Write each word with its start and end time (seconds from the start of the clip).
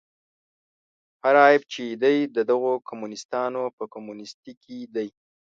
هر 1.23 1.35
عیب 1.45 1.61
چې 1.73 1.83
دی 2.03 2.17
د 2.35 2.37
دغو 2.49 2.73
کمونیستانو 2.89 3.63
په 3.77 3.83
کمونیستي 3.93 4.53
کې 4.63 4.77
دی. 4.95 5.07